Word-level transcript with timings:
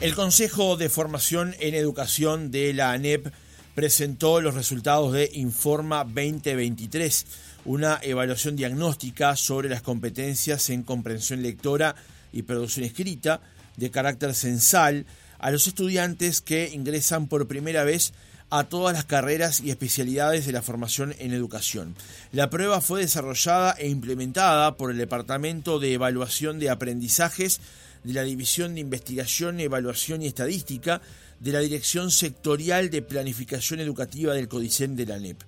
El 0.00 0.14
Consejo 0.14 0.76
de 0.76 0.88
Formación 0.88 1.56
en 1.58 1.74
Educación 1.74 2.52
de 2.52 2.72
la 2.72 2.92
ANEP 2.92 3.32
presentó 3.74 4.40
los 4.40 4.54
resultados 4.54 5.12
de 5.12 5.28
Informa 5.34 6.04
2023, 6.04 7.26
una 7.64 7.98
evaluación 8.02 8.54
diagnóstica 8.54 9.34
sobre 9.34 9.68
las 9.68 9.82
competencias 9.82 10.70
en 10.70 10.84
comprensión 10.84 11.42
lectora 11.42 11.96
y 12.32 12.42
producción 12.42 12.86
escrita 12.86 13.40
de 13.76 13.90
carácter 13.90 14.34
censal 14.34 15.04
a 15.40 15.50
los 15.50 15.66
estudiantes 15.66 16.42
que 16.42 16.70
ingresan 16.72 17.26
por 17.26 17.48
primera 17.48 17.82
vez 17.82 18.12
a 18.50 18.64
todas 18.64 18.94
las 18.94 19.04
carreras 19.04 19.58
y 19.58 19.70
especialidades 19.70 20.46
de 20.46 20.52
la 20.52 20.62
formación 20.62 21.12
en 21.18 21.32
educación. 21.32 21.96
La 22.30 22.50
prueba 22.50 22.80
fue 22.80 23.00
desarrollada 23.00 23.72
e 23.72 23.88
implementada 23.88 24.76
por 24.76 24.92
el 24.92 24.96
Departamento 24.96 25.80
de 25.80 25.92
Evaluación 25.92 26.60
de 26.60 26.70
Aprendizajes 26.70 27.60
de 28.04 28.12
la 28.12 28.22
División 28.22 28.74
de 28.74 28.80
Investigación, 28.80 29.60
Evaluación 29.60 30.22
y 30.22 30.26
Estadística 30.26 31.00
de 31.40 31.52
la 31.52 31.60
Dirección 31.60 32.10
Sectorial 32.10 32.90
de 32.90 33.02
Planificación 33.02 33.80
Educativa 33.80 34.34
del 34.34 34.48
Codicen 34.48 34.96
de 34.96 35.06
la 35.06 35.18
NEP. 35.18 35.40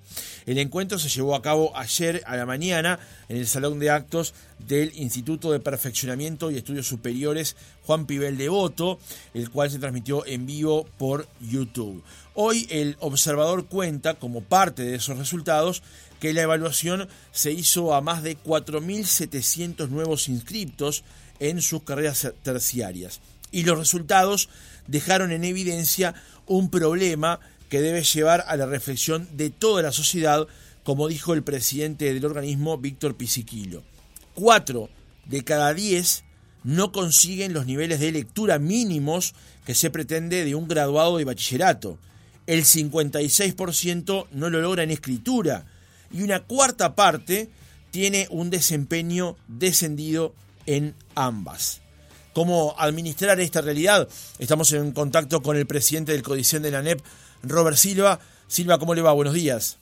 El 0.47 0.59
encuentro 0.59 0.99
se 0.99 1.09
llevó 1.09 1.35
a 1.35 1.43
cabo 1.43 1.77
ayer 1.77 2.23
a 2.27 2.37
la 2.37 2.47
mañana 2.47 2.99
en 3.29 3.39
el 3.39 3.47
Salón 3.47 3.79
de 3.79 3.91
Actos 3.91 4.35
del 4.59 4.93
Instituto 4.97 5.51
de 5.51 5.61
Perfeccionamiento 5.61 6.51
y 6.51 6.57
Estudios 6.57 6.87
Superiores 6.87 7.57
Juan 7.85 8.07
Pibel 8.07 8.37
de 8.37 8.49
Voto, 8.49 9.01
el 9.35 9.51
cual 9.51 9.71
se 9.71 9.79
transmitió 9.79 10.25
en 10.27 10.47
vivo 10.47 10.87
por 10.97 11.27
YouTube. 11.41 12.03
Hoy 12.35 12.67
el 12.71 12.97
observador 13.01 13.67
cuenta 13.67 14.15
como 14.15 14.43
parte 14.43 14.83
de 14.83 14.95
esos 14.95 15.19
resultados 15.19 15.83
que 16.21 16.33
la 16.35 16.43
evaluación 16.43 17.09
se 17.33 17.51
hizo 17.51 17.95
a 17.95 18.01
más 18.01 18.23
de 18.23 18.39
4.700 18.39 19.89
nuevos 19.89 20.29
inscriptos 20.29 21.03
en 21.41 21.61
sus 21.61 21.83
carreras 21.83 22.33
terciarias. 22.43 23.21
Y 23.51 23.65
los 23.65 23.79
resultados 23.79 24.49
dejaron 24.87 25.33
en 25.33 25.45
evidencia 25.45 26.15
un 26.47 26.71
problema 26.71 27.41
que 27.69 27.81
debe 27.81 28.03
llevar 28.03 28.45
a 28.47 28.57
la 28.57 28.67
reflexión 28.67 29.29
de 29.33 29.51
toda 29.51 29.83
la 29.83 29.93
sociedad, 29.93 30.47
como 30.85 31.09
dijo 31.09 31.35
el 31.35 31.43
presidente 31.43 32.13
del 32.13 32.25
organismo, 32.25 32.79
Víctor 32.79 33.17
Pisiquilo. 33.17 33.83
Cuatro 34.35 34.89
de 35.27 35.45
cada 35.45 35.73
diez 35.75 36.25
no 36.63 36.93
consiguen 36.93 37.53
los 37.53 37.67
niveles 37.67 38.01
de 38.01 38.13
lectura 38.13 38.59
mínimos 38.59 39.35
que 39.65 39.75
se 39.75 39.91
pretende 39.91 40.45
de 40.45 40.55
un 40.55 40.69
graduado 40.69 41.17
de 41.17 41.25
bachillerato. 41.25 41.99
El 42.47 42.65
56% 42.65 44.27
no 44.33 44.51
lo 44.51 44.61
logra 44.61 44.83
en 44.83 44.91
escritura 44.91 45.65
y 46.13 46.23
una 46.23 46.41
cuarta 46.41 46.95
parte 46.95 47.49
tiene 47.91 48.27
un 48.31 48.51
desempeño 48.51 49.37
descendido 49.49 50.35
en 50.71 50.95
ambas. 51.17 51.83
¿Cómo 52.33 52.75
administrar 52.79 53.41
esta 53.41 53.61
realidad? 53.61 54.09
Estamos 54.39 54.73
en 54.73 54.93
contacto 54.93 55.43
con 55.43 55.57
el 55.57 55.67
presidente 55.67 56.13
del 56.13 56.23
Codicen 56.23 56.63
de 56.63 56.71
la 56.71 56.81
NEP, 56.81 57.01
Robert 57.43 57.77
Silva. 57.77 58.21
Silva, 58.47 58.79
¿cómo 58.79 58.95
le 58.95 59.03
va? 59.03 59.13
Buenos 59.13 59.35
días. 59.35 59.81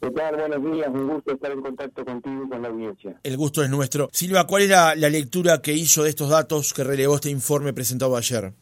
¿Qué 0.00 0.10
tal? 0.10 0.36
Buenos 0.36 0.62
días, 0.70 0.88
un 0.88 1.08
gusto 1.08 1.32
estar 1.32 1.50
en 1.50 1.62
contacto 1.62 2.04
contigo 2.04 2.44
y 2.44 2.48
con 2.50 2.60
la 2.60 2.68
audiencia. 2.68 3.16
El 3.22 3.36
gusto 3.38 3.62
es 3.62 3.70
nuestro. 3.70 4.10
Silva, 4.12 4.46
¿cuál 4.46 4.64
era 4.64 4.94
la 4.94 5.08
lectura 5.08 5.62
que 5.62 5.72
hizo 5.72 6.02
de 6.02 6.10
estos 6.10 6.28
datos 6.28 6.74
que 6.74 6.84
relevó 6.84 7.14
este 7.14 7.30
informe 7.30 7.72
presentado 7.72 8.14
ayer? 8.14 8.52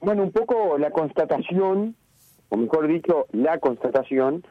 Bueno, 0.00 0.24
un 0.24 0.32
poco 0.32 0.76
la 0.76 0.90
constatación, 0.90 1.94
o 2.48 2.56
mejor 2.56 2.88
dicho, 2.88 3.26
la 3.30 3.58
constatación 3.58 4.42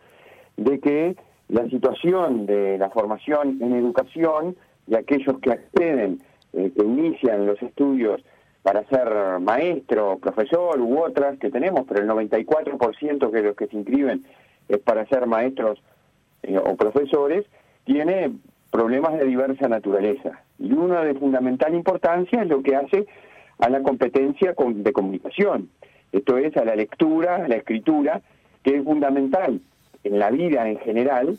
de 0.55 0.79
que 0.79 1.15
la 1.49 1.67
situación 1.69 2.45
de 2.45 2.77
la 2.77 2.89
formación 2.91 3.61
en 3.61 3.73
educación 3.73 4.55
y 4.87 4.95
aquellos 4.95 5.39
que 5.39 5.51
acceden, 5.51 6.21
eh, 6.53 6.71
que 6.75 6.83
inician 6.83 7.45
los 7.45 7.61
estudios 7.61 8.21
para 8.63 8.83
ser 8.85 9.39
maestro, 9.41 10.17
profesor 10.17 10.79
u 10.79 10.99
otras 10.99 11.37
que 11.37 11.51
tenemos, 11.51 11.85
pero 11.87 12.01
el 12.01 12.09
94% 12.09 13.29
de 13.29 13.43
los 13.43 13.55
que 13.55 13.67
se 13.67 13.77
inscriben 13.77 14.25
es 14.67 14.79
para 14.79 15.05
ser 15.05 15.27
maestros 15.27 15.81
eh, 16.43 16.57
o 16.57 16.75
profesores, 16.75 17.45
tiene 17.83 18.31
problemas 18.71 19.13
de 19.19 19.25
diversa 19.25 19.67
naturaleza. 19.67 20.41
Y 20.57 20.73
uno 20.73 21.01
de 21.01 21.13
fundamental 21.13 21.73
importancia 21.75 22.41
es 22.41 22.47
lo 22.47 22.63
que 22.63 22.75
hace 22.75 23.05
a 23.59 23.69
la 23.69 23.81
competencia 23.81 24.55
de 24.57 24.93
comunicación. 24.93 25.69
Esto 26.11 26.37
es 26.37 26.55
a 26.57 26.65
la 26.65 26.75
lectura, 26.75 27.35
a 27.35 27.47
la 27.47 27.57
escritura, 27.57 28.21
que 28.63 28.77
es 28.77 28.83
fundamental 28.83 29.61
en 30.03 30.19
la 30.19 30.31
vida 30.31 30.67
en 30.67 30.79
general 30.79 31.37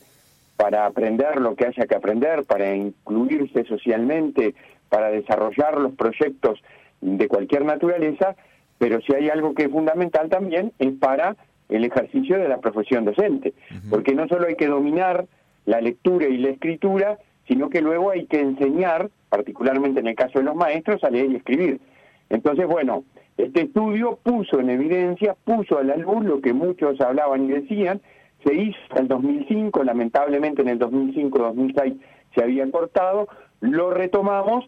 para 0.56 0.86
aprender 0.86 1.40
lo 1.40 1.54
que 1.54 1.66
haya 1.66 1.86
que 1.86 1.94
aprender, 1.94 2.44
para 2.44 2.74
incluirse 2.74 3.64
socialmente, 3.64 4.54
para 4.88 5.10
desarrollar 5.10 5.78
los 5.78 5.92
proyectos 5.92 6.62
de 7.00 7.28
cualquier 7.28 7.64
naturaleza, 7.64 8.36
pero 8.78 9.00
si 9.02 9.14
hay 9.14 9.28
algo 9.28 9.54
que 9.54 9.64
es 9.64 9.70
fundamental 9.70 10.28
también 10.28 10.72
es 10.78 10.92
para 10.94 11.36
el 11.68 11.84
ejercicio 11.84 12.38
de 12.38 12.48
la 12.48 12.58
profesión 12.58 13.04
docente, 13.04 13.52
porque 13.90 14.14
no 14.14 14.28
solo 14.28 14.46
hay 14.46 14.56
que 14.56 14.66
dominar 14.66 15.26
la 15.64 15.80
lectura 15.80 16.26
y 16.26 16.38
la 16.38 16.50
escritura, 16.50 17.18
sino 17.48 17.70
que 17.70 17.80
luego 17.80 18.10
hay 18.10 18.26
que 18.26 18.40
enseñar, 18.40 19.10
particularmente 19.28 20.00
en 20.00 20.06
el 20.06 20.14
caso 20.14 20.38
de 20.38 20.44
los 20.44 20.54
maestros, 20.54 21.02
a 21.04 21.10
leer 21.10 21.30
y 21.32 21.36
escribir. 21.36 21.80
Entonces, 22.30 22.66
bueno, 22.66 23.04
este 23.36 23.62
estudio 23.62 24.18
puso 24.22 24.60
en 24.60 24.70
evidencia, 24.70 25.36
puso 25.44 25.78
a 25.78 25.84
la 25.84 25.96
luz 25.96 26.24
lo 26.24 26.40
que 26.40 26.52
muchos 26.52 27.00
hablaban 27.00 27.44
y 27.44 27.52
decían, 27.52 28.00
se 28.46 28.54
hizo 28.54 28.78
en 28.92 28.98
el 28.98 29.08
2005, 29.08 29.82
lamentablemente 29.82 30.62
en 30.62 30.68
el 30.68 30.78
2005-2006 30.78 31.98
se 32.34 32.42
había 32.42 32.70
cortado, 32.70 33.28
lo 33.60 33.90
retomamos 33.90 34.66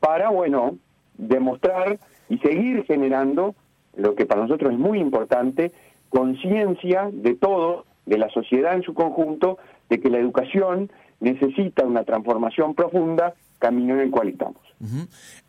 para, 0.00 0.30
bueno, 0.30 0.78
demostrar 1.16 1.98
y 2.28 2.38
seguir 2.38 2.84
generando 2.84 3.54
lo 3.96 4.14
que 4.14 4.26
para 4.26 4.42
nosotros 4.42 4.72
es 4.72 4.78
muy 4.78 4.98
importante, 4.98 5.72
conciencia 6.08 7.10
de 7.12 7.34
todo, 7.34 7.84
de 8.06 8.18
la 8.18 8.28
sociedad 8.30 8.74
en 8.74 8.82
su 8.82 8.94
conjunto, 8.94 9.58
de 9.88 10.00
que 10.00 10.08
la 10.08 10.18
educación 10.18 10.90
necesita 11.20 11.84
una 11.84 12.04
transformación 12.04 12.74
profunda, 12.74 13.34
camino 13.58 13.94
en 13.94 14.00
el 14.00 14.10
cual 14.10 14.28
estamos. 14.28 14.62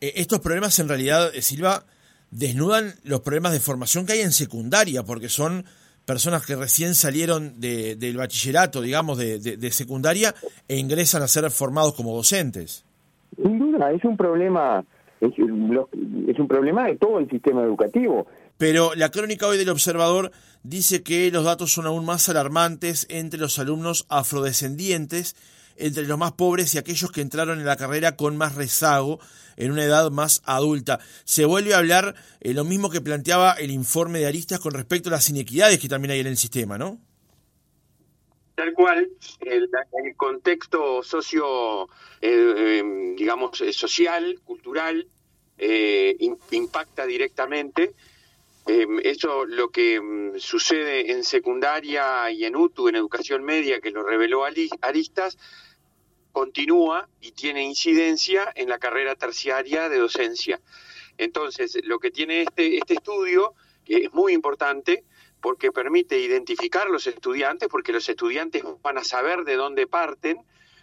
Eh, 0.02 0.14
estos 0.16 0.40
problemas 0.40 0.78
en 0.80 0.90
realidad, 0.90 1.34
eh, 1.34 1.42
Silva, 1.42 1.86
desnudan 2.30 2.94
los 3.04 3.22
problemas 3.22 3.54
de 3.54 3.60
formación 3.60 4.06
que 4.06 4.14
hay 4.14 4.22
en 4.22 4.32
secundaria, 4.32 5.04
porque 5.04 5.30
son 5.30 5.66
personas 6.06 6.46
que 6.46 6.56
recién 6.56 6.96
salieron 6.96 7.60
de, 7.60 7.96
del 7.96 8.18
bachillerato, 8.18 8.82
digamos, 8.82 9.18
de, 9.18 9.40
de, 9.40 9.72
secundaria, 9.72 10.34
e 10.68 10.78
ingresan 10.78 11.22
a 11.22 11.28
ser 11.28 11.50
formados 11.52 11.94
como 11.94 12.16
docentes. 12.16 12.86
Sin 13.36 13.60
duda, 13.60 13.92
es 13.92 14.04
un 14.04 14.18
problema, 14.18 14.84
es, 15.20 15.32
es 15.32 16.40
un 16.40 16.48
problema 16.48 16.88
de 16.88 16.98
todo 16.98 17.20
el 17.20 17.30
sistema 17.30 17.64
educativo. 17.64 18.28
Pero 18.58 18.94
la 18.96 19.10
crónica 19.10 19.48
hoy 19.48 19.58
del 19.58 19.70
observador 19.70 20.32
dice 20.64 21.02
que 21.02 21.32
los 21.32 21.46
datos 21.46 21.74
son 21.74 21.88
aún 21.88 22.06
más 22.06 22.30
alarmantes 22.30 23.08
entre 23.10 23.40
los 23.40 23.58
alumnos 23.58 24.06
afrodescendientes 24.10 25.36
entre 25.82 26.04
los 26.04 26.18
más 26.18 26.34
pobres 26.34 26.74
y 26.74 26.78
aquellos 26.78 27.12
que 27.12 27.22
entraron 27.22 27.60
en 27.60 27.66
la 27.66 27.76
carrera 27.76 28.16
con 28.16 28.38
más 28.38 28.56
rezago 28.56 29.20
en 29.58 29.72
una 29.72 29.84
edad 29.84 30.12
más 30.12 30.42
adulta. 30.46 31.00
Se 31.24 31.46
vuelve 31.46 31.74
a 31.74 31.80
hablar 31.80 32.16
eh, 32.40 32.54
lo 32.54 32.64
mismo 32.64 32.90
que 32.90 33.02
planteaba 33.02 33.54
el 33.54 33.72
informe 33.72 34.20
de 34.20 34.28
Aristas 34.28 34.60
con 34.60 34.74
respecto 34.74 35.10
a 35.10 35.14
las 35.14 35.30
inequidades 35.30 35.80
que 35.80 35.88
también 35.88 36.12
hay 36.12 36.20
en 36.20 36.28
el 36.28 36.38
sistema, 36.38 36.78
¿no? 36.78 37.00
Tal 38.56 38.74
cual, 38.74 39.10
el, 39.40 39.70
contexto 40.16 41.02
socio, 41.02 41.88
eh, 42.22 42.80
em, 42.80 43.16
digamos, 43.16 43.62
eh, 43.62 43.74
social, 43.74 44.40
cultural, 44.44 45.08
impacta 45.58 47.06
directamente 47.06 47.94
em, 48.66 49.00
eso 49.04 49.46
lo 49.46 49.70
que 49.70 49.96
em, 49.96 50.40
sucede 50.40 51.12
en 51.12 51.24
secundaria 51.24 52.32
y 52.32 52.46
en 52.46 52.56
UTU, 52.56 52.90
en 52.90 52.96
educación 52.96 53.44
media, 53.44 53.80
que 53.80 53.92
lo 53.92 54.02
reveló 54.02 54.44
Aristas, 54.44 55.38
continúa 56.32 57.10
y 57.20 57.32
tiene 57.32 57.64
incidencia 57.64 58.52
en 58.56 58.70
la 58.70 58.80
carrera 58.80 59.16
terciaria 59.16 59.90
de 59.90 59.98
docencia. 59.98 60.60
Entonces, 61.18 61.78
lo 61.84 62.00
que 62.00 62.12
tiene 62.12 62.42
este, 62.42 62.78
este 62.78 62.96
estudio, 62.96 63.54
que 63.86 64.06
es 64.06 64.14
muy 64.14 64.34
importante, 64.34 65.04
porque 65.42 65.72
permite 65.72 66.20
identificar 66.20 66.90
los 66.90 67.08
estudiantes, 67.08 67.68
porque 67.70 67.92
los 67.92 68.08
estudiantes 68.08 68.64
van 68.82 68.98
a 68.98 69.04
saber 69.04 69.44
de 69.44 69.56
dónde 69.56 69.88
parten 69.88 70.38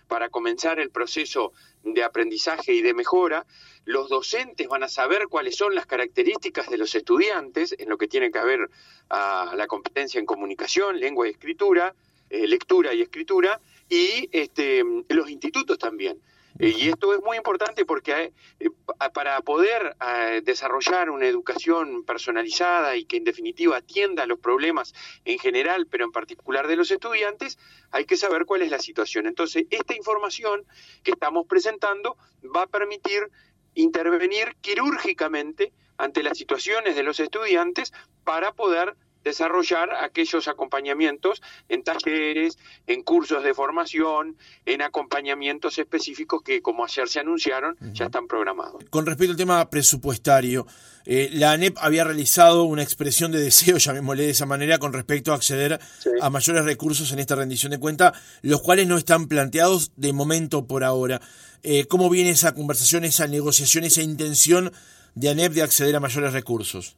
para 0.08 0.30
comenzar 0.30 0.80
el 0.80 0.90
proceso 0.90 1.52
de 1.82 2.02
aprendizaje 2.02 2.72
y 2.72 2.82
de 2.82 2.94
mejora, 2.94 3.46
los 3.84 4.08
docentes 4.08 4.66
van 4.66 4.82
a 4.82 4.88
saber 4.88 5.28
cuáles 5.28 5.56
son 5.56 5.74
las 5.74 5.86
características 5.86 6.68
de 6.68 6.78
los 6.78 6.94
estudiantes 6.94 7.74
en 7.78 7.88
lo 7.88 7.98
que 7.98 8.08
tiene 8.08 8.30
que 8.30 8.40
ver 8.40 8.68
a 9.10 9.54
la 9.56 9.66
competencia 9.66 10.18
en 10.18 10.26
comunicación, 10.26 10.98
lengua 10.98 11.28
y 11.28 11.30
escritura, 11.30 11.94
eh, 12.30 12.46
lectura 12.46 12.92
y 12.92 13.02
escritura, 13.02 13.60
y 13.88 14.28
este, 14.32 14.84
los 15.08 15.30
institutos 15.30 15.78
también. 15.78 16.20
Eh, 16.58 16.74
y 16.76 16.88
esto 16.88 17.14
es 17.14 17.20
muy 17.22 17.36
importante 17.36 17.84
porque 17.84 18.32
eh, 18.58 18.70
para 19.14 19.40
poder 19.42 19.96
desarrollar 20.42 21.10
una 21.10 21.26
educación 21.26 22.04
personalizada 22.04 22.96
y 22.96 23.04
que 23.04 23.16
en 23.16 23.24
definitiva 23.24 23.76
atienda 23.76 24.26
los 24.26 24.40
problemas 24.40 24.92
en 25.24 25.38
general, 25.38 25.86
pero 25.86 26.04
en 26.04 26.12
particular 26.12 26.66
de 26.66 26.76
los 26.76 26.90
estudiantes, 26.90 27.58
hay 27.90 28.04
que 28.06 28.16
saber 28.16 28.44
cuál 28.44 28.62
es 28.62 28.70
la 28.70 28.80
situación. 28.80 29.26
Entonces, 29.26 29.66
esta 29.70 29.94
información 29.94 30.64
que 31.04 31.12
estamos 31.12 31.46
presentando 31.46 32.16
va 32.44 32.62
a 32.62 32.66
permitir 32.66 33.28
intervenir 33.74 34.56
quirúrgicamente 34.60 35.72
ante 35.96 36.22
las 36.22 36.38
situaciones 36.38 36.96
de 36.96 37.02
los 37.02 37.20
estudiantes 37.20 37.92
para 38.24 38.52
poder 38.52 38.96
desarrollar 39.24 39.90
aquellos 40.02 40.48
acompañamientos 40.48 41.42
en 41.68 41.82
talleres, 41.82 42.58
en 42.86 43.02
cursos 43.02 43.42
de 43.42 43.54
formación, 43.54 44.36
en 44.66 44.82
acompañamientos 44.82 45.78
específicos 45.78 46.42
que, 46.42 46.62
como 46.62 46.84
ayer 46.84 47.08
se 47.08 47.20
anunciaron, 47.20 47.76
ya 47.92 48.06
están 48.06 48.26
programados. 48.26 48.84
Con 48.90 49.06
respecto 49.06 49.32
al 49.32 49.36
tema 49.36 49.70
presupuestario, 49.70 50.66
eh, 51.04 51.30
la 51.32 51.52
ANEP 51.52 51.76
había 51.80 52.04
realizado 52.04 52.64
una 52.64 52.82
expresión 52.82 53.32
de 53.32 53.40
deseo, 53.40 53.76
llamémosle 53.78 54.24
de 54.24 54.30
esa 54.30 54.46
manera, 54.46 54.78
con 54.78 54.92
respecto 54.92 55.32
a 55.32 55.36
acceder 55.36 55.80
a 56.20 56.30
mayores 56.30 56.64
recursos 56.64 57.12
en 57.12 57.18
esta 57.18 57.34
rendición 57.34 57.70
de 57.70 57.78
cuenta, 57.78 58.12
los 58.42 58.60
cuales 58.60 58.86
no 58.86 58.98
están 58.98 59.28
planteados 59.28 59.92
de 59.96 60.12
momento 60.12 60.66
por 60.66 60.84
ahora. 60.84 61.20
Eh, 61.62 61.86
¿Cómo 61.86 62.08
viene 62.10 62.30
esa 62.30 62.54
conversación, 62.54 63.04
esa 63.04 63.26
negociación, 63.26 63.84
esa 63.84 64.02
intención 64.02 64.72
de 65.14 65.30
ANEP 65.30 65.52
de 65.52 65.62
acceder 65.62 65.96
a 65.96 66.00
mayores 66.00 66.32
recursos? 66.32 66.96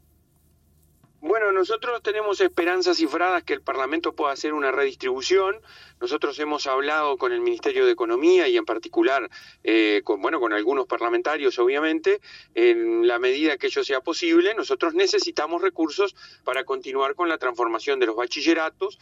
Nosotros 1.61 2.03
tenemos 2.03 2.41
esperanzas 2.41 2.97
cifradas 2.97 3.43
que 3.43 3.53
el 3.53 3.61
Parlamento 3.61 4.15
pueda 4.15 4.33
hacer 4.33 4.55
una 4.55 4.73
redistribución. 4.73 5.61
Nosotros 6.01 6.39
hemos 6.39 6.67
hablado 6.67 7.19
con 7.19 7.33
el 7.33 7.43
Ministerio 7.43 7.85
de 7.85 7.93
Economía 7.93 8.49
y 8.49 8.57
en 8.57 8.65
particular 8.65 9.29
eh, 9.62 10.01
con, 10.03 10.23
bueno, 10.23 10.41
con 10.41 10.55
algunos 10.55 10.87
parlamentarios, 10.87 11.59
obviamente, 11.59 12.23
en 12.55 13.07
la 13.07 13.19
medida 13.19 13.59
que 13.59 13.67
ello 13.67 13.85
sea 13.85 14.01
posible. 14.01 14.55
Nosotros 14.55 14.95
necesitamos 14.95 15.61
recursos 15.61 16.17
para 16.45 16.65
continuar 16.65 17.15
con 17.15 17.29
la 17.29 17.37
transformación 17.37 18.01
de 18.01 18.07
los 18.07 18.17
bachilleratos, 18.17 18.99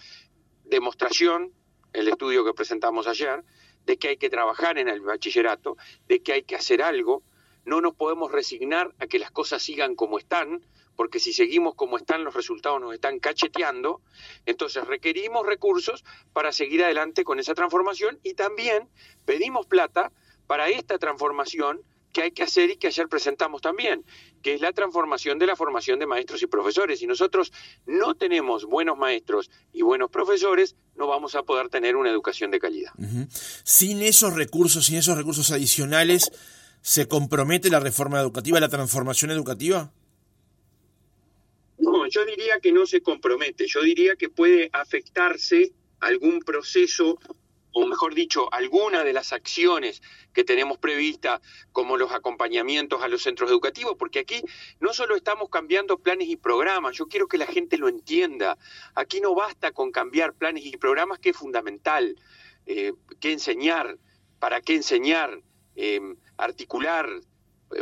demostración, 0.65 1.53
el 1.93 2.09
estudio 2.09 2.45
que 2.45 2.55
presentamos 2.55 3.07
ayer, 3.07 3.45
de 3.87 3.99
que 3.99 4.09
hay 4.09 4.17
que 4.17 4.31
trabajar 4.31 4.79
en 4.79 4.89
el 4.89 5.01
bachillerato, 5.01 5.77
de 6.09 6.25
que 6.25 6.33
hay 6.33 6.43
que 6.43 6.57
hacer 6.57 6.83
algo. 6.83 7.23
No 7.65 7.81
nos 7.81 7.95
podemos 7.95 8.33
resignar 8.33 8.93
a 8.99 9.07
que 9.07 9.21
las 9.21 9.31
cosas 9.31 9.63
sigan 9.63 9.95
como 9.95 10.19
están 10.19 10.65
porque 10.99 11.21
si 11.21 11.33
seguimos 11.33 11.77
como 11.77 11.97
están 11.97 12.25
los 12.25 12.35
resultados 12.35 12.81
nos 12.81 12.93
están 12.93 13.21
cacheteando, 13.21 14.03
entonces 14.47 14.85
requerimos 14.85 15.47
recursos 15.47 16.05
para 16.33 16.51
seguir 16.51 16.83
adelante 16.83 17.23
con 17.23 17.39
esa 17.39 17.55
transformación 17.55 18.19
y 18.25 18.35
también 18.35 18.89
pedimos 19.25 19.69
plata 19.69 20.11
para 20.49 20.71
esta 20.71 20.99
transformación 20.99 21.83
que 22.13 22.23
hay 22.23 22.33
que 22.33 22.43
hacer 22.43 22.71
y 22.71 22.79
que 22.79 22.89
ayer 22.89 23.07
presentamos 23.07 23.63
también, 23.63 24.05
que 24.43 24.55
es 24.55 24.61
la 24.61 24.73
transformación 24.73 25.39
de 25.39 25.47
la 25.47 25.55
formación 25.55 26.01
de 26.01 26.07
maestros 26.07 26.43
y 26.43 26.49
profesores. 26.49 26.99
Si 26.99 27.07
nosotros 27.07 27.53
no 27.87 28.17
tenemos 28.17 28.65
buenos 28.65 28.99
maestros 28.99 29.53
y 29.73 29.83
buenos 29.83 30.11
profesores, 30.11 30.75
no 30.97 31.07
vamos 31.07 31.37
a 31.37 31.45
poder 31.45 31.69
tener 31.69 31.95
una 31.95 32.11
educación 32.11 32.51
de 32.51 32.59
calidad. 32.59 32.91
Sin 33.63 34.03
esos 34.03 34.35
recursos, 34.35 34.87
sin 34.87 34.97
esos 34.97 35.17
recursos 35.17 35.53
adicionales, 35.53 36.33
¿se 36.83 37.07
compromete 37.07 37.71
la 37.71 37.79
reforma 37.79 38.19
educativa, 38.19 38.59
la 38.59 38.69
transformación 38.69 39.31
educativa? 39.31 39.93
Yo 42.09 42.25
diría 42.25 42.61
que 42.61 42.73
no 42.73 42.87
se 42.87 43.01
compromete, 43.01 43.67
yo 43.67 43.83
diría 43.83 44.17
que 44.17 44.29
puede 44.29 44.71
afectarse 44.73 45.73
algún 46.01 46.41
proceso 46.41 47.19
o 47.73 47.87
mejor 47.87 48.15
dicho, 48.15 48.53
alguna 48.53 49.05
de 49.05 49.13
las 49.13 49.33
acciones 49.33 50.03
que 50.33 50.43
tenemos 50.43 50.79
previstas, 50.79 51.41
como 51.73 51.97
los 51.97 52.13
acompañamientos 52.13 53.03
a 53.03 53.09
los 53.09 53.23
centros 53.23 53.51
educativos, 53.51 53.95
porque 53.99 54.21
aquí 54.21 54.43
no 54.81 54.93
solo 54.93 55.15
estamos 55.17 55.49
cambiando 55.49 55.99
planes 55.99 56.29
y 56.29 56.37
programas, 56.37 56.97
yo 56.97 57.07
quiero 57.07 57.29
que 57.29 57.39
la 57.39 57.47
gente 57.47 57.79
lo 57.79 57.89
entienda, 57.89 58.59
aquí 58.95 59.21
no 59.21 59.35
basta 59.35 59.73
con 59.73 59.93
cambiar 59.93 60.35
planes 60.35 60.65
y 60.67 60.77
programas, 60.77 61.19
que 61.19 61.31
es 61.31 61.37
fundamental, 61.37 62.17
eh, 62.67 62.93
qué 63.21 63.33
enseñar, 63.33 63.99
para 64.39 64.61
qué 64.61 64.75
enseñar, 64.75 65.41
eh, 65.77 66.01
articular 66.37 67.09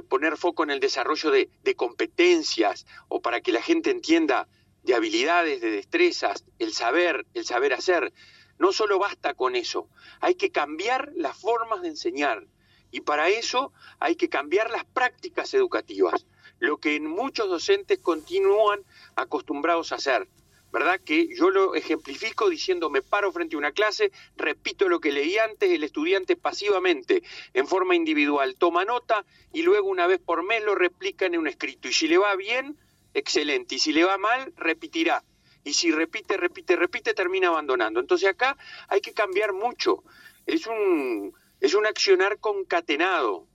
poner 0.08 0.36
foco 0.36 0.62
en 0.64 0.70
el 0.70 0.80
desarrollo 0.80 1.30
de, 1.30 1.76
competencias 1.76 2.86
o 3.08 3.20
para 3.20 3.40
que 3.40 3.52
la 3.52 3.62
gente 3.62 3.90
entienda 3.90 4.48
de 4.82 4.94
habilidades, 4.94 5.60
de 5.60 5.70
destrezas, 5.70 6.44
el 6.58 6.72
saber, 6.72 7.26
el 7.34 7.44
saber 7.44 7.72
hacer. 7.72 8.12
No 8.58 8.72
solo 8.72 8.98
basta 8.98 9.34
con 9.34 9.54
eso, 9.56 9.88
hay 10.20 10.34
que 10.34 10.50
cambiar 10.50 11.12
las 11.14 11.36
formas 11.36 11.82
de 11.82 11.88
enseñar 11.88 12.46
y 12.90 13.00
para 13.00 13.28
eso 13.28 13.72
hay 13.98 14.16
que 14.16 14.28
cambiar 14.28 14.70
las 14.70 14.84
prácticas 14.84 15.52
educativas, 15.54 16.26
lo 16.58 16.78
que 16.78 16.96
en 16.96 17.06
muchos 17.06 17.48
docentes 17.48 17.98
continúan 17.98 18.80
acostumbrados 19.14 19.92
a 19.92 19.96
hacer. 19.96 20.28
¿Verdad? 20.72 21.00
Que 21.04 21.28
yo 21.34 21.50
lo 21.50 21.74
ejemplifico 21.74 22.48
diciendo 22.48 22.90
me 22.90 23.02
paro 23.02 23.32
frente 23.32 23.56
a 23.56 23.58
una 23.58 23.72
clase, 23.72 24.12
repito 24.36 24.88
lo 24.88 25.00
que 25.00 25.12
leí 25.12 25.38
antes, 25.38 25.70
el 25.70 25.84
estudiante 25.84 26.36
pasivamente, 26.36 27.22
en 27.54 27.66
forma 27.66 27.94
individual, 27.94 28.56
toma 28.56 28.84
nota 28.84 29.24
y 29.52 29.62
luego 29.62 29.88
una 29.88 30.06
vez 30.06 30.20
por 30.20 30.44
mes 30.44 30.62
lo 30.64 30.74
replica 30.74 31.26
en 31.26 31.38
un 31.38 31.48
escrito. 31.48 31.88
Y 31.88 31.92
si 31.92 32.08
le 32.08 32.18
va 32.18 32.34
bien, 32.36 32.76
excelente. 33.14 33.76
Y 33.76 33.78
si 33.78 33.92
le 33.92 34.04
va 34.04 34.18
mal, 34.18 34.52
repetirá. 34.56 35.22
Y 35.64 35.72
si 35.72 35.90
repite, 35.90 36.36
repite, 36.36 36.76
repite, 36.76 37.14
termina 37.14 37.48
abandonando. 37.48 37.98
Entonces 37.98 38.28
acá 38.28 38.56
hay 38.88 39.00
que 39.00 39.12
cambiar 39.12 39.52
mucho. 39.52 40.04
Es 40.46 40.66
un, 40.66 41.34
es 41.60 41.74
un 41.74 41.86
accionar 41.86 42.38
concatenado, 42.38 43.46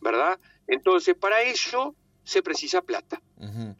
¿verdad? 0.00 0.40
Entonces 0.66 1.14
para 1.14 1.42
eso 1.42 1.94
se 2.24 2.42
precisa 2.42 2.82
plata. 2.82 3.20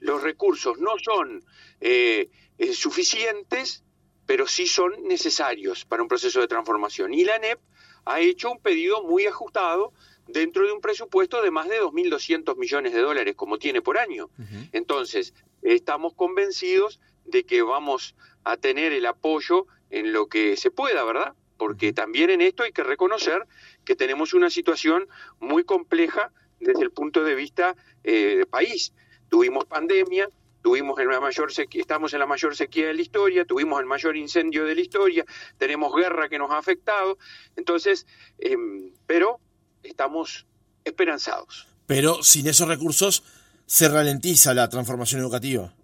Los 0.00 0.23
recursos 0.23 0.79
no 0.79 0.93
son 1.03 1.44
eh, 1.81 2.31
eh, 2.59 2.73
suficientes, 2.75 3.85
pero 4.27 4.47
sí 4.47 4.67
son 4.67 5.05
necesarios 5.05 5.85
para 5.85 6.03
un 6.03 6.09
proceso 6.09 6.41
de 6.41 6.49
transformación. 6.49 7.15
Y 7.15 7.25
la 7.25 7.37
ANEP 7.37 7.61
ha 8.05 8.21
hecho 8.21 8.50
un 8.50 8.59
pedido 8.59 9.03
muy 9.05 9.27
ajustado 9.27 9.93
dentro 10.27 10.67
de 10.67 10.73
un 10.73 10.81
presupuesto 10.81 11.43
de 11.43 11.50
más 11.50 11.69
de 11.69 11.81
2.200 11.81 12.56
millones 12.56 12.93
de 12.93 13.00
dólares, 13.00 13.35
como 13.37 13.59
tiene 13.59 13.83
por 13.83 13.99
año. 13.99 14.31
Entonces, 14.73 15.35
estamos 15.62 16.15
convencidos 16.15 17.00
de 17.25 17.44
que 17.44 17.62
vamos 17.62 18.17
a 18.44 18.56
tener 18.56 18.93
el 18.93 19.06
apoyo 19.06 19.67
en 19.91 20.12
lo 20.12 20.27
que 20.27 20.56
se 20.56 20.71
pueda, 20.71 21.05
¿verdad? 21.05 21.35
Porque 21.56 21.93
también 21.93 22.31
en 22.31 22.41
esto 22.41 22.65
hay 22.65 22.73
que 22.73 22.83
reconocer 22.83 23.47
que 23.85 23.94
tenemos 23.94 24.35
una 24.35 24.50
situación 24.50 25.09
muy 25.39 25.65
compleja 25.65 26.33
desde 26.62 26.82
el 26.82 26.91
punto 26.91 27.23
de 27.23 27.35
vista 27.35 27.75
eh, 28.05 28.44
país. 28.49 28.93
Tuvimos 29.29 29.64
pandemia, 29.64 30.29
tuvimos 30.62 30.97
mayor 31.20 31.53
estamos 31.73 32.12
en 32.12 32.20
la 32.20 32.26
mayor 32.26 32.56
sequía 32.56 32.87
de 32.87 32.94
la 32.94 33.03
historia, 33.03 33.44
tuvimos 33.44 33.81
el 33.81 33.87
mayor 33.87 34.17
incendio 34.17 34.64
de 34.64 34.75
la 34.75 34.81
historia, 34.81 35.25
tenemos 35.59 35.94
guerra 35.94 36.29
que 36.29 36.38
nos 36.38 36.50
ha 36.50 36.59
afectado, 36.59 37.19
entonces, 37.56 38.06
em, 38.38 38.93
pero 39.06 39.41
estamos 39.82 40.47
esperanzados. 40.85 41.67
Pero 41.87 42.23
sin 42.23 42.47
esos 42.47 42.69
recursos 42.69 43.25
se 43.67 43.88
ralentiza 43.88 44.55
la 44.55 44.69
transformación 44.69 45.20
educativa. 45.20 45.75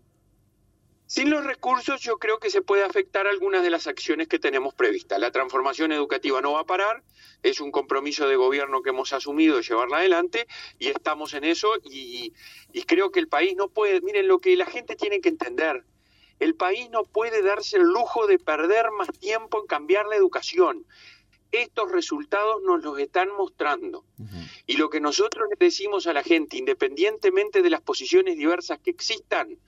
Sin 1.09 1.31
los 1.31 1.43
recursos 1.43 2.03
yo 2.03 2.19
creo 2.19 2.39
que 2.39 2.51
se 2.51 2.61
puede 2.61 2.85
afectar 2.85 3.27
algunas 3.27 3.63
de 3.63 3.71
las 3.71 3.87
acciones 3.87 4.29
que 4.29 4.39
tenemos 4.39 4.75
previstas. 4.75 5.19
La 5.19 5.31
transformación 5.31 5.91
educativa 5.91 6.43
no 6.43 6.53
va 6.53 6.61
a 6.61 6.67
parar, 6.67 7.03
es 7.43 7.61
un 7.61 7.71
compromiso 7.71 8.29
de 8.29 8.37
gobierno 8.37 8.83
que 8.83 8.91
hemos 8.91 9.15
asumido 9.15 9.57
de 9.57 9.63
llevarla 9.63 9.97
adelante 9.97 10.47
y 10.79 10.89
estamos 10.89 11.33
en 11.33 11.45
eso 11.45 11.73
y, 11.83 12.35
y 12.75 12.83
creo 12.83 13.11
que 13.11 13.21
el 13.21 13.27
país 13.27 13.57
no 13.57 13.71
puede, 13.71 14.03
miren 14.03 14.29
lo 14.29 14.39
que 14.39 14.55
la 14.55 14.67
gente 14.67 14.97
tiene 14.97 15.23
que 15.23 15.31
entender, 15.31 15.83
el 16.41 16.55
país 16.55 16.91
no 16.91 17.05
puede 17.05 17.41
darse 17.41 17.79
el 17.79 17.85
lujo 17.85 18.27
de 18.27 18.39
perder 18.39 18.91
más 18.91 19.09
tiempo 19.19 19.63
en 19.63 19.67
cambiar 19.67 20.05
la 20.09 20.17
educación. 20.17 20.85
Estos 21.53 21.91
resultados 21.91 22.61
nos 22.67 22.85
los 22.85 22.99
están 22.99 23.31
mostrando. 23.35 24.05
Y 24.67 24.77
lo 24.77 24.91
que 24.91 25.01
nosotros 25.01 25.49
le 25.49 25.57
decimos 25.59 26.07
a 26.07 26.13
la 26.13 26.23
gente, 26.23 26.59
independientemente 26.59 27.63
de 27.63 27.71
las 27.71 27.81
posiciones 27.81 28.37
diversas 28.37 28.79
que 28.81 28.91
existan, 28.91 29.59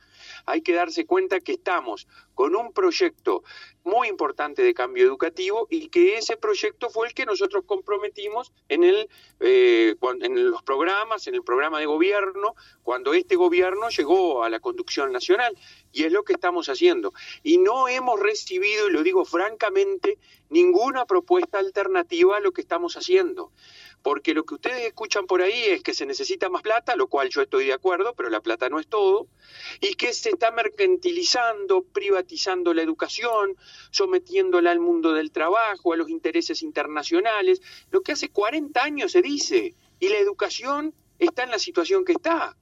hay 0.47 0.63
que 0.63 0.73
darse 0.73 1.07
cuenta 1.07 1.41
que 1.41 1.53
estamos 1.53 2.07
con 2.35 2.57
un 2.57 2.73
proyecto 2.73 3.43
muy 3.85 4.09
importante 4.09 4.63
de 4.63 4.75
cambio 4.75 5.05
educativo 5.05 5.67
y 5.71 5.89
que 5.89 6.17
ese 6.17 6.37
proyecto 6.37 6.91
fue 6.91 7.09
el 7.09 7.15
que 7.15 7.27
nosotros 7.27 7.65
comprometimos 7.67 8.53
en, 8.69 8.85
el, 8.85 9.09
eh, 9.41 9.95
en 10.21 10.51
los 10.51 10.63
programas, 10.63 11.27
en 11.27 11.35
el 11.35 11.43
programa 11.43 11.79
de 11.81 11.87
gobierno, 11.87 12.55
cuando 12.83 13.15
este 13.15 13.37
gobierno 13.37 13.89
llegó 13.89 14.45
a 14.45 14.51
la 14.51 14.61
conducción 14.61 15.13
nacional. 15.13 15.57
Y 15.93 16.05
es 16.05 16.13
lo 16.13 16.23
que 16.23 16.33
estamos 16.33 16.69
haciendo. 16.69 17.13
Y 17.43 17.59
no 17.59 17.89
hemos 17.89 18.21
recibido, 18.21 18.89
y 18.89 18.93
lo 18.93 19.03
digo 19.03 19.25
francamente, 19.25 20.19
ninguna 20.49 21.05
propuesta 21.05 21.59
alternativa 21.59 22.37
a 22.37 22.41
lo 22.41 22.53
que 22.53 22.61
estamos 22.61 22.97
haciendo 22.97 23.53
porque 24.03 24.35
lo 24.35 24.45
que 24.45 24.55
ustedes 24.55 24.87
escuchan 24.87 25.27
por 25.27 25.43
ahí 25.43 25.65
es 25.65 25.83
que 25.83 25.95
se 25.95 26.07
necesita 26.07 26.49
más 26.49 26.63
plata, 26.63 26.97
lo 26.97 27.09
cual 27.09 27.29
yo 27.29 27.43
estoy 27.43 27.67
de 27.67 27.73
acuerdo, 27.73 28.15
pero 28.15 28.31
la 28.31 28.41
plata 28.41 28.69
no 28.69 28.81
es 28.81 28.87
todo, 28.87 29.29
y 29.81 29.95
que 29.95 30.13
se 30.13 30.31
está 30.31 30.51
mercantilizando, 30.51 31.83
privatizando 31.83 32.73
la 32.73 32.83
educación, 32.83 33.57
sometiéndola 33.91 34.71
al 34.71 34.81
mundo 34.81 35.13
del 35.13 35.33
trabajo, 35.33 35.93
a 35.93 35.97
los 35.97 36.09
intereses 36.09 36.63
internacionales, 36.63 37.61
lo 37.91 38.03
que 38.03 38.13
hace 38.13 38.31
40 38.31 38.83
años 38.83 39.13
se 39.13 39.23
dice, 39.23 39.75
y 39.99 40.09
la 40.09 40.19
educación 40.19 40.95
está 41.19 41.43
en 41.45 41.51
la 41.51 41.59
situación 41.59 42.05
que 42.05 42.13
está. 42.13 42.57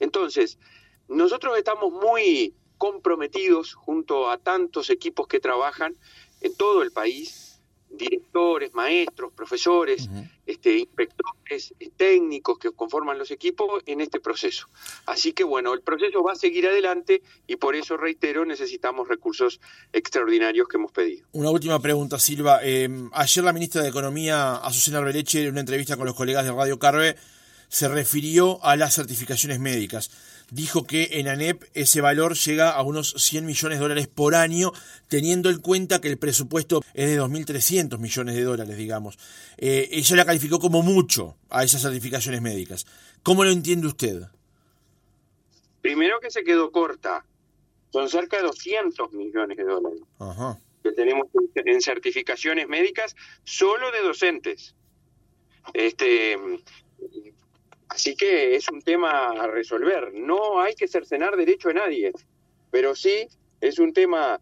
Entonces, 0.00 0.58
nosotros 1.06 1.56
estamos 1.56 1.92
muy 1.92 2.54
comprometidos 2.82 3.74
junto 3.74 4.28
a 4.28 4.38
tantos 4.38 4.90
equipos 4.90 5.28
que 5.28 5.38
trabajan 5.38 5.94
en 6.40 6.52
todo 6.56 6.82
el 6.82 6.90
país 6.90 7.60
directores, 7.88 8.74
maestros, 8.74 9.32
profesores, 9.34 10.08
este, 10.46 10.78
inspectores, 10.78 11.74
técnicos 11.96 12.58
que 12.58 12.72
conforman 12.72 13.20
los 13.20 13.30
equipos 13.30 13.84
en 13.86 14.00
este 14.00 14.18
proceso. 14.18 14.66
Así 15.06 15.32
que 15.32 15.44
bueno, 15.44 15.74
el 15.74 15.82
proceso 15.82 16.24
va 16.24 16.32
a 16.32 16.34
seguir 16.34 16.66
adelante 16.66 17.22
y 17.46 17.54
por 17.54 17.76
eso, 17.76 17.96
reitero, 17.96 18.44
necesitamos 18.44 19.06
recursos 19.06 19.60
extraordinarios 19.92 20.66
que 20.66 20.78
hemos 20.78 20.90
pedido. 20.90 21.24
Una 21.30 21.50
última 21.50 21.78
pregunta, 21.80 22.18
Silva. 22.18 22.58
Eh, 22.64 22.88
ayer 23.12 23.44
la 23.44 23.52
ministra 23.52 23.82
de 23.82 23.90
Economía, 23.90 24.56
Azucena 24.56 24.98
Arbeleche, 24.98 25.44
en 25.44 25.50
una 25.50 25.60
entrevista 25.60 25.96
con 25.96 26.06
los 26.06 26.16
colegas 26.16 26.44
de 26.44 26.50
Radio 26.50 26.80
Carve, 26.80 27.14
se 27.68 27.86
refirió 27.86 28.58
a 28.64 28.74
las 28.74 28.94
certificaciones 28.94 29.60
médicas. 29.60 30.10
Dijo 30.52 30.84
que 30.84 31.08
en 31.12 31.28
ANEP 31.28 31.64
ese 31.72 32.02
valor 32.02 32.34
llega 32.34 32.72
a 32.72 32.82
unos 32.82 33.14
100 33.16 33.46
millones 33.46 33.78
de 33.78 33.82
dólares 33.82 34.06
por 34.06 34.34
año, 34.34 34.70
teniendo 35.08 35.48
en 35.48 35.58
cuenta 35.62 36.02
que 36.02 36.08
el 36.08 36.18
presupuesto 36.18 36.82
es 36.92 37.08
de 37.08 37.18
2.300 37.18 37.98
millones 37.98 38.34
de 38.34 38.42
dólares, 38.42 38.76
digamos. 38.76 39.18
Eh, 39.56 39.88
ella 39.92 40.16
la 40.16 40.26
calificó 40.26 40.58
como 40.58 40.82
mucho 40.82 41.38
a 41.48 41.64
esas 41.64 41.80
certificaciones 41.80 42.42
médicas. 42.42 42.86
¿Cómo 43.22 43.44
lo 43.44 43.50
entiende 43.50 43.86
usted? 43.86 44.24
Primero 45.80 46.20
que 46.20 46.30
se 46.30 46.44
quedó 46.44 46.70
corta. 46.70 47.24
Son 47.90 48.10
cerca 48.10 48.36
de 48.36 48.42
200 48.42 49.10
millones 49.14 49.56
de 49.56 49.64
dólares 49.64 50.02
que 50.82 50.92
tenemos 50.92 51.28
en 51.54 51.80
certificaciones 51.80 52.68
médicas 52.68 53.16
solo 53.44 53.90
de 53.90 54.02
docentes. 54.02 54.74
Este, 55.72 56.36
Así 57.92 58.16
que 58.16 58.54
es 58.54 58.70
un 58.70 58.80
tema 58.80 59.32
a 59.32 59.46
resolver. 59.48 60.14
No 60.14 60.60
hay 60.60 60.74
que 60.74 60.88
cercenar 60.88 61.36
derecho 61.36 61.68
a 61.68 61.74
nadie, 61.74 62.10
pero 62.70 62.94
sí 62.94 63.28
es 63.60 63.78
un 63.78 63.92
tema 63.92 64.40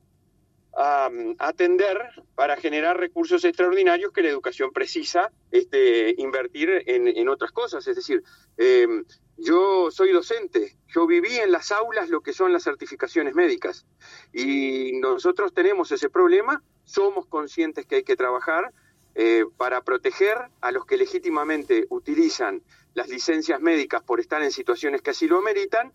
a, 0.76 1.10
atender 1.38 1.98
para 2.36 2.56
generar 2.56 2.96
recursos 2.96 3.44
extraordinarios 3.44 4.12
que 4.12 4.22
la 4.22 4.28
educación 4.28 4.70
precisa 4.72 5.32
este, 5.50 6.14
invertir 6.18 6.84
en, 6.86 7.28
otras 7.28 7.50
cosas. 7.50 7.88
Es 7.88 7.96
decir, 7.96 8.22
em, 8.56 9.04
yo 9.36 9.90
soy 9.90 10.12
docente, 10.12 10.76
yo 10.86 11.08
viví 11.08 11.36
en 11.38 11.50
las 11.50 11.72
aulas 11.72 12.08
lo 12.08 12.20
que 12.20 12.32
son 12.32 12.52
las 12.52 12.62
certificaciones 12.62 13.34
médicas 13.34 13.84
y 14.32 14.92
nosotros 15.00 15.52
tenemos 15.52 15.90
ese 15.90 16.08
problema, 16.08 16.62
somos 16.84 17.26
conscientes 17.26 17.84
que 17.84 17.96
hay 17.96 18.04
que 18.04 18.14
trabajar 18.14 18.72
eh, 19.16 19.44
para 19.56 19.82
proteger 19.82 20.38
a 20.60 20.70
los 20.70 20.86
que 20.86 20.96
legítimamente 20.96 21.86
utilizan 21.90 22.62
las 22.94 23.08
licencias 23.08 23.60
médicas 23.60 24.02
por 24.02 24.20
estar 24.20 24.42
en 24.42 24.50
situaciones 24.50 25.02
que 25.02 25.10
así 25.10 25.26
lo 25.26 25.38
ameritan 25.38 25.92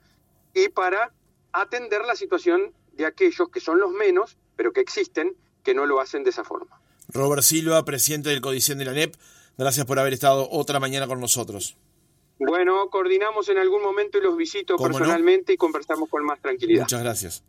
y 0.54 0.70
para 0.70 1.12
atender 1.52 2.02
la 2.06 2.16
situación 2.16 2.74
de 2.94 3.06
aquellos 3.06 3.50
que 3.50 3.60
son 3.60 3.80
los 3.80 3.92
menos, 3.92 4.38
pero 4.56 4.72
que 4.72 4.82
existen, 4.82 5.36
que 5.64 5.74
no 5.74 5.86
lo 5.86 6.00
hacen 6.00 6.24
de 6.24 6.30
esa 6.30 6.44
forma. 6.44 6.80
Robert 7.10 7.44
Silva, 7.44 7.84
presidente 7.86 8.30
del 8.30 8.42
Codicen 8.42 8.78
de 8.78 8.86
la 8.86 8.94
NEP, 8.94 9.16
gracias 9.58 9.86
por 9.86 10.00
haber 10.00 10.14
estado 10.14 10.50
otra 10.50 10.80
mañana 10.80 11.08
con 11.08 11.20
nosotros. 11.20 11.78
Bueno, 12.40 12.90
coordinamos 12.90 13.48
en 13.50 13.58
algún 13.58 13.82
momento 13.82 14.18
y 14.18 14.22
los 14.22 14.36
visito 14.36 14.76
personalmente 14.78 15.54
y 15.54 15.58
conversamos 15.58 16.10
con 16.10 16.26
más 16.26 16.40
tranquilidad. 16.42 16.84
Muchas 16.84 17.02
gracias. 17.02 17.44